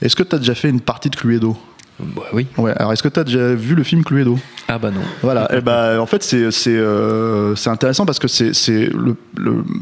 [0.00, 1.56] Est-ce que tu as déjà fait une partie de Cluedo?
[1.98, 2.46] Bah oui.
[2.56, 4.38] Ouais, alors est-ce que tu as déjà vu le film Cluedo?
[4.68, 5.00] Ah bah non.
[5.22, 8.88] Voilà, et bah, en fait, c'est c'est euh, c'est intéressant parce que c'est c'est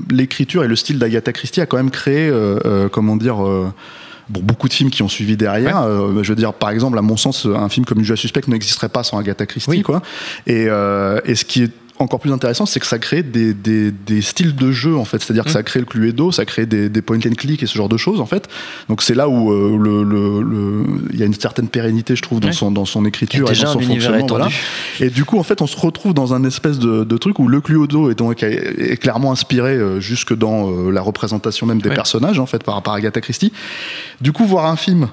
[0.08, 3.36] l'écriture et le style d'Agatha Christie a quand même créé, euh, euh, comment dire.
[4.28, 5.82] Bon, beaucoup de films qui ont suivi derrière.
[5.82, 8.88] Euh, je veux dire, par exemple, à mon sens, un film comme Usual Suspect n'existerait
[8.88, 9.82] pas sans Agatha Christie, Oui.
[9.82, 10.02] quoi.
[10.48, 13.90] Et, euh, et ce qui est encore plus intéressant, c'est que ça crée des, des,
[13.90, 15.22] des styles de jeu, en fait.
[15.22, 15.52] C'est-à-dire que Mm.
[15.52, 17.96] ça crée le Cluedo, ça crée des, des point and click et ce genre de
[17.96, 18.48] choses, en fait.
[18.88, 22.22] Donc c'est là où euh, le, le, le- il y a une certaine pérennité, je
[22.22, 22.52] trouve, dans, Ouais.
[22.52, 24.26] son, dans son écriture et dans son fonctionnement.
[24.26, 24.48] voilà.
[25.00, 27.48] Et du coup, en fait, on se retrouve dans un espèce de, de truc où
[27.48, 31.88] le Cluedo est, donc, est clairement inspiré euh, jusque dans euh, la représentation même des
[31.88, 31.94] Ouais.
[31.94, 33.52] personnages, en fait, par à Agatha Christie.
[34.20, 35.08] Du coup, voir un film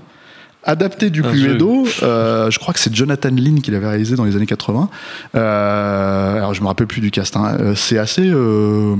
[0.66, 4.36] adapté du Cluedo, euh, je crois que c'est Jonathan Lynn qui l'avait réalisé dans les
[4.36, 4.90] années 80.
[5.36, 7.36] Euh, alors, je me rappelle plus du cast.
[7.36, 7.58] hein.
[7.60, 8.96] Euh, C'est assez, euh,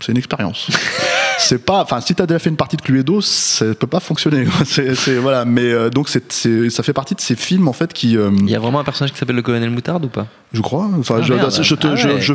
[0.00, 0.68] c'est une expérience.
[1.38, 4.44] c'est pas, enfin, si t'as déjà fait une partie de Cluedo, ça peut pas fonctionner.
[4.64, 5.44] c'est, voilà.
[5.44, 6.32] Mais euh, donc, c'est,
[6.70, 8.16] ça fait partie de ces films en fait qui.
[8.16, 10.26] euh, Il y a vraiment un personnage qui s'appelle le colonel Moutarde ou pas?
[10.52, 10.88] Je crois.
[10.98, 11.52] Enfin, Ah, je, merde.
[11.62, 12.34] je te, Ah je-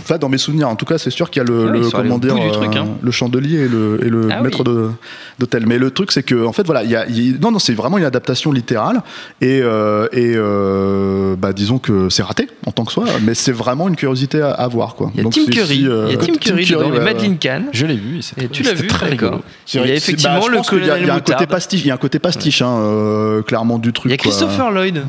[0.00, 1.78] enfin, dans mes souvenirs, en tout cas, c'est sûr qu'il y a le, Ouais, le-
[1.78, 2.88] ils sont allés comment dire, du truc, euh, hein.
[3.00, 4.90] le chandelier et le, et le Ah maître oui.
[5.38, 5.66] d'hôtel.
[5.66, 7.58] Mais le truc, c'est que, en fait, voilà, il y a, il y non, non,
[7.58, 9.02] c'est vraiment une adaptation littérale
[9.40, 13.52] et, euh, et euh, bah, disons que c'est raté en tant que soi, mais c'est
[13.52, 15.10] vraiment une curiosité à, à voir, quoi.
[15.14, 15.76] Il y a Donc, Tim Curry.
[15.76, 17.00] si, euh, Il y a Tim Curry dedans, et.
[17.00, 17.64] Madeleine Kahn.
[17.72, 19.40] Je l'ai vu et Et tu l'as vu, très d'accord.
[19.72, 21.88] Il y a effectivement bah, je le colonel Il y a un côté pastiche, il
[21.88, 24.06] y a un côté pastiche, hein, clairement du truc.
[24.06, 24.16] Il y a.
[24.18, 25.02] Christopher Lloyd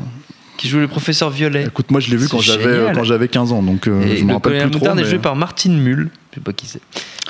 [0.56, 1.64] qui joue le professeur Violet.
[1.66, 4.00] Écoute, moi je l'ai vu C'est quand j'avais euh, quand j'avais 15 ans, donc euh,
[4.02, 4.86] Et je me le rappelle plus trop.
[4.86, 6.10] Est mais- joué par Martine Mull.
[6.30, 6.80] Je sais pas qui c'est.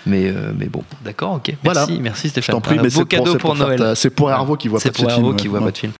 [0.05, 1.48] Mais, euh, mais bon, d'accord, ok.
[1.48, 1.86] Merci, Voilà.
[2.00, 2.55] merci Je Stéphane.
[2.55, 3.92] t'en prie, Un mais beau c'est pour, cadeau c'est pour, pour Noël.
[3.96, 5.24] c'est pour Hervo qui voit C'est pas de ce pour film.
[5.27, 5.92] Hervo qui voit pas de film.